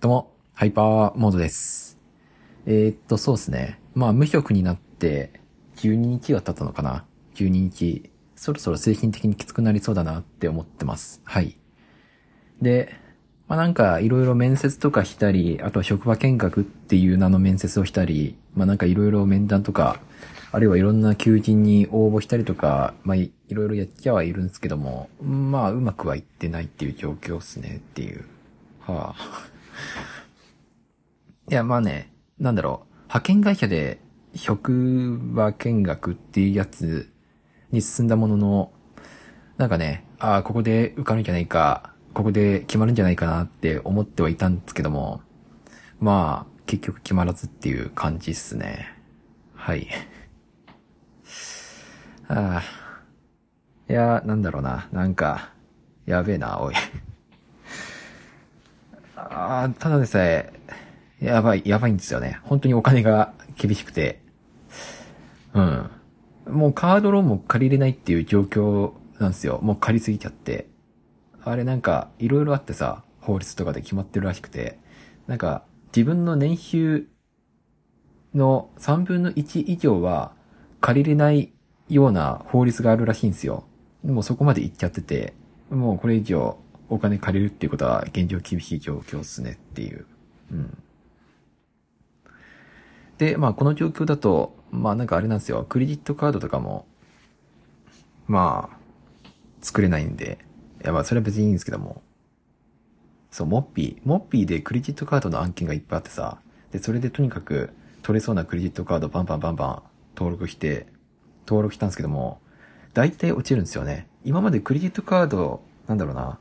[0.00, 1.98] どうも、ハイパーモードです。
[2.64, 3.78] えー、っと、そうですね。
[3.94, 5.30] まあ、無職になって、
[5.76, 8.10] 12日が経ったのかな ?12 日。
[8.34, 11.20] そろそろ精神的にきつくなりそうだなって思ってます。
[11.24, 11.54] はい。
[12.62, 12.94] で、
[13.46, 20.00] まあなんか、いろいろ面接とかしたり、あとは職場見学っていう名の面接をしたり、まあなんかいろいろ面談とか、
[20.50, 28.24] あるいはいろんな求人に応募したりとか、まあいろいろやっちゃはいるんですけども、まあうまくはいってないっていう状況っすねっていう。
[28.80, 29.59] はあ。
[31.50, 34.00] いや、まあね、なんだろう、派遣会社で
[34.34, 37.10] 職場見学っていうやつ
[37.72, 38.72] に進んだものの、
[39.56, 45.22] なんかね、ああ、ここで受かるんじゃないか、ここで決まるんじゃないかなって思ってはいたんですけども、
[45.98, 48.86] まあ、結局決まらずっていう感じっすね。
[49.54, 49.88] はい。
[52.28, 52.62] ああ。
[53.88, 55.50] いや、なんだろうな、なんか、
[56.06, 56.74] やべえな、おい。
[59.30, 60.52] ああ、ただでさえ、
[61.20, 62.40] やばい、やばいんですよね。
[62.42, 64.20] 本当にお金が厳しくて。
[65.54, 65.90] うん。
[66.48, 69.60] もうカードローンも借りれないっていう状況なんですよ。
[69.62, 70.68] もう借りすぎちゃって。
[71.44, 74.78] あれなんか、いろいろあってさ、法律とかで決まってるらしくて。
[75.28, 75.62] なんか、
[75.94, 77.06] 自分の年収
[78.34, 80.32] の3分の1以上は
[80.80, 81.52] 借りれない
[81.88, 83.64] ような法律があるらしいんですよ。
[84.04, 85.34] でもそこまで行っちゃってて、
[85.70, 86.58] もうこれ以上
[86.90, 90.04] お金借りるっていうことは現状厳しい状況っすねっていう。
[90.50, 90.78] うん。
[93.16, 95.64] で、まあこの状況だと、まあなんかあれなんですよ。
[95.68, 96.86] クレジットカードとかも、
[98.26, 98.76] まあ、
[99.62, 100.38] 作れないんで、
[100.82, 102.02] いやまあそれは別にいいんですけども。
[103.30, 104.08] そう、モッピー。
[104.08, 106.40] モッピーでクレジットカードの案件がいっぱいあってさ、
[106.72, 107.70] で、それでとにかく
[108.02, 109.82] 取れそうなクレジットカードバンバンバンバン
[110.16, 110.86] 登録して、
[111.46, 112.40] 登録したんですけども、
[112.94, 114.08] 大体落ちるんですよね。
[114.24, 116.38] 今までクレジットカード、なんだろうな。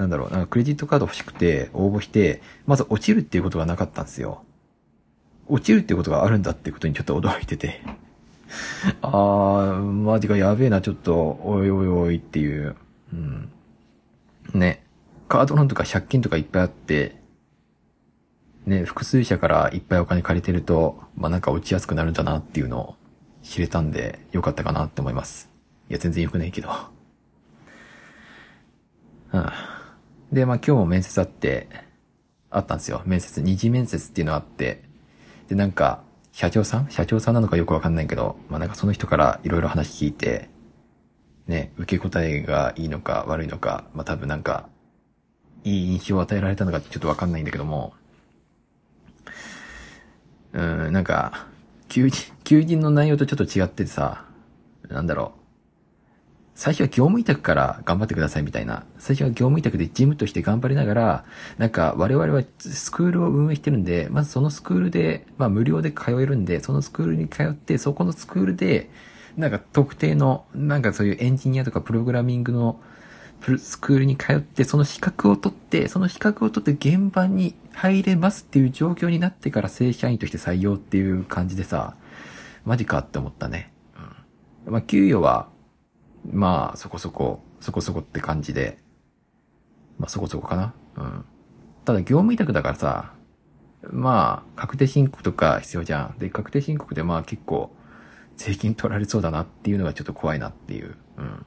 [0.00, 4.42] なんだろう、なんかクレジットカード欲しくて応募して、まず落ちるっていうことがなかったんですよ。
[5.46, 7.82] 落ちるっていうことがあるんだっていうことにちょっと驚いてて。
[9.02, 12.76] あー、マジかやべえな、ちょっと、おいおいおいっていう。
[13.12, 13.50] うん。
[14.54, 14.82] ね。
[15.28, 17.20] カードローンとか借金とかいっぱいあって、
[18.64, 22.94] ね、複数社からいっぱいお金借りてると、まあなんか落ちやすくなるんだなっていうのを
[23.42, 25.50] 知れたんで、よかったかなって思います。
[25.90, 26.70] いや、全然良くないけど。
[29.32, 29.46] うん。
[30.32, 31.68] で、まあ今日も面接あって、
[32.50, 33.02] あったんですよ。
[33.04, 34.82] 面接、二次面接っていうのがあって、
[35.48, 36.02] で、なんか、
[36.32, 36.90] 社長さん？
[36.90, 40.48] 社長さんなのかよくわかんないけど、まあなんかその人からいろいろ話聞いて、
[41.48, 44.68] ね、受け答えがいいのか悪いのか、まあ多分なんか、
[45.64, 47.92] いい印象を与えられたのかちょっとわかんないんだけども、
[50.52, 51.46] うん、なんか、
[51.88, 54.24] 求人、求人の内容とちょっと違っててさ、
[54.88, 55.39] なんだろう。
[56.60, 58.84] 最初は業務委託から頑張ってくださいみたいな。
[58.98, 61.24] 最初は業務委託で事務として頑張りながら、
[61.56, 68.90] なんか我々はスクールを運営してるんで、まずそのスクールで、まあ無料で通えるんで、そのスクールに通って、そこのスクールで、
[69.38, 72.78] なんか特定の、なんかそういうエンジニアとかプログラミングの
[73.58, 81.94] スクールに通って、その資格を取って、その資格を取って現場に入れますっていう状況になってから正社員として採用っていう感じでさ、
[82.66, 83.72] マジかって思ったね。
[84.66, 84.72] うん。
[84.72, 85.48] まあ給与は、
[86.24, 88.78] まあ、そこそこ、そこそこって感じで、
[89.98, 90.74] まあそこそこかな。
[90.96, 91.24] うん。
[91.84, 93.12] ただ業務委託だからさ、
[93.82, 96.18] まあ、確定申告とか必要じゃん。
[96.18, 97.74] で、確定申告でまあ結構、
[98.36, 100.96] 税金取られそうだなっていうのがちょっと怖いなっていう。
[101.18, 101.46] うん。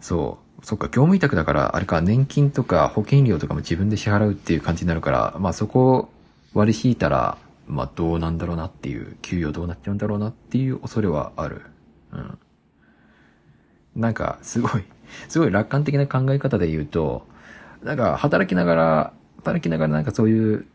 [0.00, 0.64] そう。
[0.64, 6.10] そっか、業務委託だから、あれか、年金とか保険料とかも自分で支払うっていう感じになるから、まあそこを
[6.54, 11.62] 割り引いたら、まあどうなんだろうなっていう、給与どうなっちゃうんだろうなっていう恐れはある。
[12.12, 12.38] うん。
[13.94, 14.84] なんか、すごい、
[15.28, 17.26] すごい楽観的な考え方で言うと、
[17.82, 20.66] なんか、働きながら、働きながらなんかそういう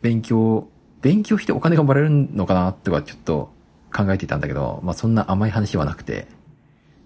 [0.00, 0.68] 勉強、
[1.00, 3.52] 勉強してお金がもらえるのかなとかちょっと
[3.92, 6.28] 考えていたんだけど、まあそんな甘い話はなくて、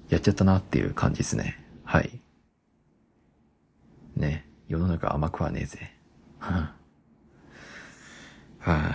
[0.08, 1.62] やっちゃったなっていう感じですね。
[1.84, 2.20] はい。
[4.16, 5.92] ね、世の中甘くはねえぜ。
[6.38, 6.74] は
[8.60, 8.94] あ、は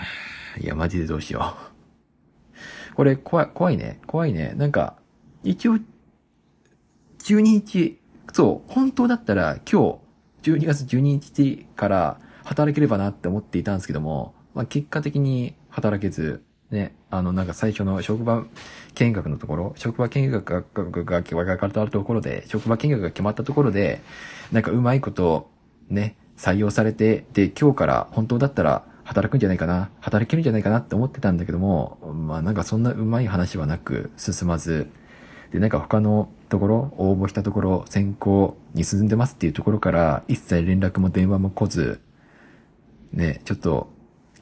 [0.60, 1.56] いや、マジでどうしよ
[2.92, 2.94] う。
[2.94, 4.00] これ、怖い、怖いね。
[4.06, 4.52] 怖いね。
[4.56, 4.96] なんか、
[5.42, 5.78] 一応、
[7.18, 7.98] 12日、
[8.32, 9.98] そう、本当だったら今
[10.42, 18.44] 日、12月12日から働ければなって思っていたんですけども、まあ結果的に働けず、ね、あの、なんか最初の職場
[18.94, 24.00] 見学のところ、職場見学が、が、が、が、が、が、ところで、職場見学が決まったところで、
[24.50, 25.50] なんかうまいこと、
[25.88, 34.88] ね、採用されて、で、今日から本当だったら働くんじゃないかな、働けるんじゃないかなって思ってたんだけども、まあなんかそんなうまい話はなく進まず、
[35.52, 42.00] で、なんか他のところ、応募したところ、選考に進んでますっていうところから、一切連絡も電話も来ず、
[43.12, 43.90] ね、ちょっと、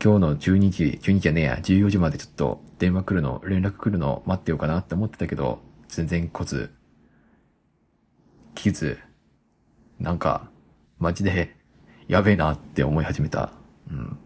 [0.02, 6.70] 今日の12時、12時じゃねえや、14時までちょっと電話来るの、連絡来るの待ってようかなって思ってたけど、全然来ず、
[8.54, 8.98] 来ず、
[9.98, 10.48] なんか、
[10.98, 11.56] マジで、
[12.06, 13.52] やべえなって思い始めた。
[13.90, 14.18] うん。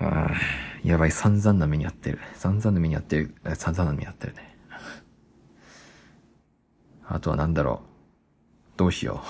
[0.00, 0.30] ああ、
[0.84, 2.18] やばい、散々な目にあってる。
[2.34, 3.34] 散々な目にあってる。
[3.54, 4.56] 散々な目にあってるね。
[7.06, 8.78] あとはなんだろう。
[8.78, 9.26] どうしよう。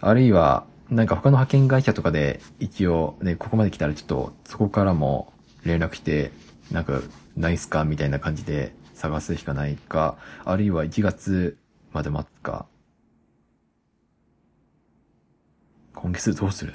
[0.00, 5.32] あるいは、なんか他の派遣会社とかで一応ね、ここまで来たらちょっとそこからも
[5.64, 6.30] 連絡して、
[6.70, 7.00] なんか
[7.36, 11.58] ないっすかみたいな感じで探すしかないか、あるいは1月
[11.92, 12.66] まで待つか。
[15.94, 16.74] 今月どうする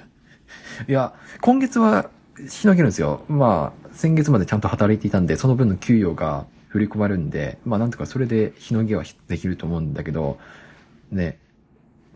[0.87, 2.09] いや、今月は
[2.47, 3.23] しのげるんですよ。
[3.27, 10.39] まあ、先月までちゃんと働いていたんで、その分の給与が振り込まれるんで、まあなんとかそれでしのぎはできると思うんだけど、
[11.11, 11.37] ね、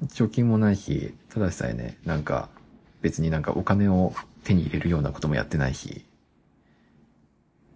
[0.08, 2.50] 貯金もないし、ただでさえね、なんか、
[3.02, 6.06] 別になんかお金を手に入れるようなこともやってないし、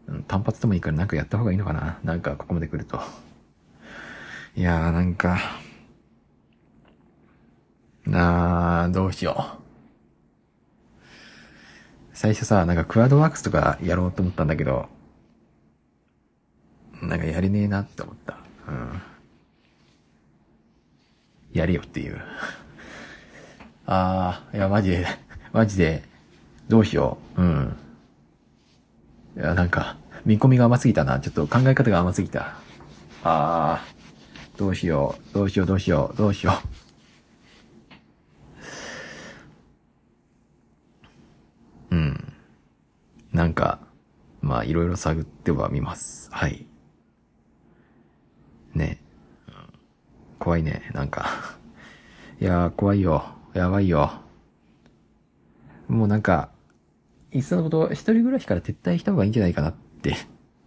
[0.08, 3.00] うん単発でもいいからなんかやった方がいいのかななんかここまで来ると。
[4.56, 5.40] いやーなんか、
[8.06, 9.59] なあどうしよう。
[12.19, 14.89] 最初さ、なんかクワードワークスとかやろうと思ったんだけど、
[17.01, 18.38] なんかやれねえなって思った。
[18.68, 19.01] うん。
[21.54, 22.21] やれよっていう。
[23.88, 25.07] ああ、いや、マジで、
[25.54, 26.04] マジで、
[26.68, 27.42] どうしよう。
[27.42, 27.77] うん。
[29.38, 29.95] いや、なんか、
[30.25, 31.21] 見込みが甘すぎたな。
[31.21, 32.42] ちょっと考え方が甘すぎた。
[32.42, 33.81] ああ、
[34.57, 36.80] どうしよう、どうしよう、どうしよう、どうしよう。
[41.92, 42.33] うん。
[43.33, 43.80] なんか、
[44.42, 46.30] まあ、いろいろ探ってはみます。
[46.32, 46.66] はい。
[48.74, 49.02] ね。
[50.40, 51.58] 怖いね、なんか。
[52.40, 53.26] いやー、怖いよ。
[53.54, 54.12] やばいよ。
[55.88, 56.50] もうなんか、
[57.32, 60.16] いっそのこと、一人暮らしから撤退した方がいいんじゃないかなって。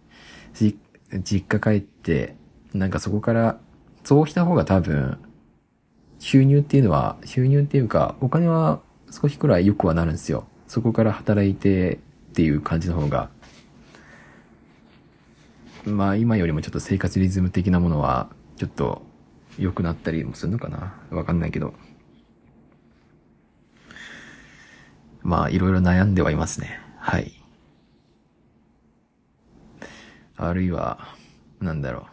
[0.53, 0.77] じ、
[1.23, 2.35] 実家帰って、
[2.73, 3.59] なんかそこから、
[4.03, 5.17] そうした方が多分、
[6.19, 10.45] 収入っていうのは、収入っていうか、お金は少しくらい良くはなるんですよ。
[10.67, 11.97] そこから働いてっ
[12.33, 13.29] ていう感じの方が。
[15.85, 19.01] まあ今よりもちょっと生活リズム的なものは、ちょっと
[19.57, 21.73] 良くなったりもするのかなわかんないけど。
[25.21, 26.79] まあいろいろ悩んではいますね。
[26.97, 27.33] はい。
[30.35, 30.99] あるいは、
[31.59, 32.03] なんだろう。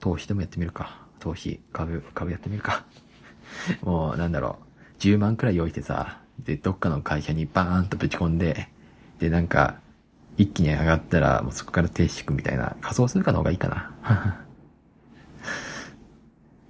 [0.00, 1.06] 投資でもやってみるか。
[1.20, 2.84] 投資、株、株やってみるか。
[3.82, 4.58] もう、なんだろ
[4.96, 4.98] う。
[4.98, 8.68] 10万くらい用意してさ、で、どっかの会社にバーンとぶち込んで、
[9.18, 9.80] で、なんか、
[10.38, 13.92] 一気に上がったら、もうそこから停止くみたいな、仮想するかの方がいいかな。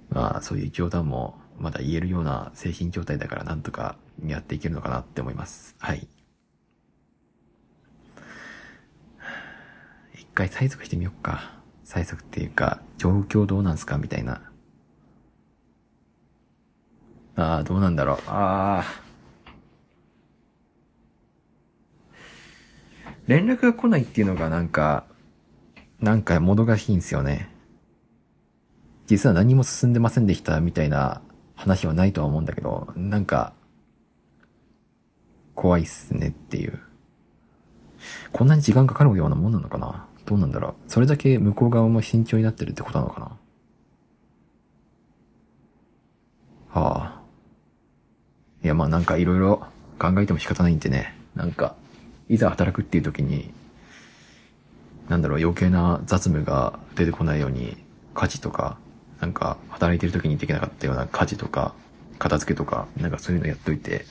[0.09, 3.95] まあ、そういう冗談も、まだ言えるような精神状態だから、なんとか
[4.25, 5.75] やっていけるのかなって思います。
[5.77, 6.07] はい。
[10.15, 11.59] 一回催促してみよっか。
[11.85, 14.41] 催促っていうか、状況どうなんすかみたいな。
[17.35, 18.17] ああ、どうなんだろう。
[18.25, 19.08] ああ。
[23.29, 25.05] 連絡が来ないっていうのがなんか、
[25.99, 27.47] なんかもどかしいんですよね。
[29.05, 31.21] 実は何も進んでませんでしたみたいな
[31.53, 33.53] 話はないとは思うんだけど、なんか、
[35.53, 36.79] 怖いっすねっていう。
[38.31, 40.07] こんなに時間かかるようなもんなのかな？
[40.25, 40.73] どうなんだろう？
[40.87, 43.37] それだけ向こう側も慎重になってるってことなのかな？
[46.81, 47.21] はあ。
[48.63, 49.67] いや、まあなんかいろいろ
[49.99, 51.15] 考えても仕方ないんでね。
[51.35, 51.75] なんか、
[52.29, 53.51] いざ働くっていう時に、
[55.09, 57.77] なんだろう、余計な雑務が出てこないように、
[58.13, 58.77] 家事とか、
[59.19, 61.73] なんか、働いてる時にできなかったような家事とか、
[62.19, 64.05] 片付けとか、なんかそういうのやっといて、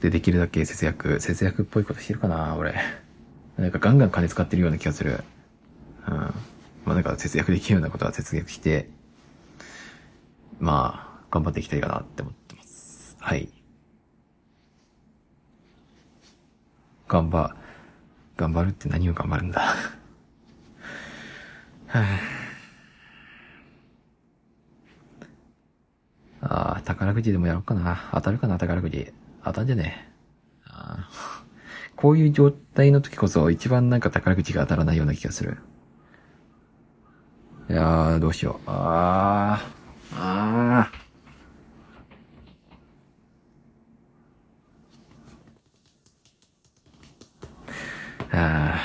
[0.00, 2.74] で、できるだけ節約、節約っぽいことしてるかな、俺。
[3.56, 5.22] なんかガンガン金使ってるような気がする。
[6.08, 6.14] うん。
[6.14, 6.34] ま
[6.86, 8.88] あなんか節約できるようなことは節約して、
[10.58, 13.16] まあ、頑張っていきたいかなって思ってます。
[13.20, 13.61] はい。
[17.12, 17.54] 頑張、
[18.38, 19.60] 頑張るって何を頑張るんだ。
[19.60, 19.76] は
[26.40, 28.08] あああ、宝くじでもやろうかな。
[28.14, 29.12] 当たるかな、宝くじ。
[29.44, 30.12] 当たんじゃねえ。
[30.64, 31.42] ああ
[31.96, 35.58] こういう状態の時こそ一番なんか宝くじが当たらないような気がする。
[37.68, 38.70] いやー、どうしよう。
[38.70, 41.01] あー、あー。
[48.32, 48.80] あ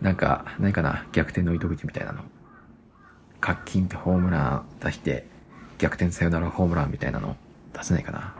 [0.00, 1.06] ーなんか、何かな？
[1.12, 2.22] 逆転の糸口みたいなの。
[3.40, 5.26] カッキンってホームラン出して、
[5.78, 7.36] 逆転サヨナラホームランみたいなの
[7.72, 8.34] 出せないかな。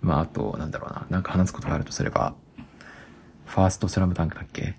[0.00, 1.06] まあ、あと、なんだろうな。
[1.10, 2.34] なんか話すことがあるとすれば、
[3.44, 4.76] ファーストスラムダンクだっけ？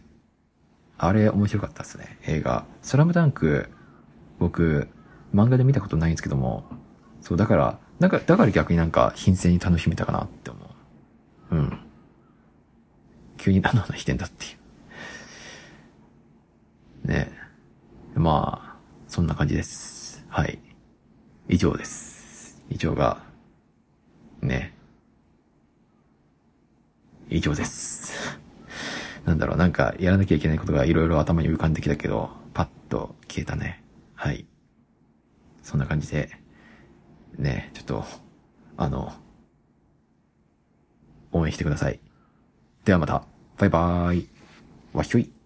[0.97, 2.17] あれ面白かったっすね。
[2.23, 2.65] 映画。
[2.81, 3.69] スラムダンク、
[4.39, 4.87] 僕、
[5.33, 6.63] 漫画で見たことないんですけども、
[7.21, 10.59] そう、だから、なんか、だから逆になんか、新鮮に楽しめたかなって思
[11.51, 11.55] う。
[11.55, 11.79] うん。
[13.37, 14.47] 急に何の話してんだってい
[17.03, 17.07] う。
[17.07, 17.31] ね
[18.15, 18.77] えまあ、
[19.07, 20.25] そんな感じです。
[20.29, 20.59] はい。
[21.47, 22.61] 以上です。
[22.69, 23.23] 以上が、
[24.41, 24.73] ね。
[27.29, 28.37] 以上です。
[29.25, 33.83] なんだろう、なんかやらなきゃいけないことがいろいろ頭に浮かんできたけど、パッと消えたね。
[34.13, 34.45] はい。
[35.63, 36.29] そんな感じで、
[37.37, 38.05] ね、ちょっと、
[38.77, 39.13] あの、
[41.31, 41.99] 応援してください。
[42.85, 43.23] ではまた、
[43.57, 44.29] バイバーイ。
[44.93, 45.36] わひょい。